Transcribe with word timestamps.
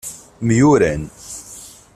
Myuran. 0.45 1.01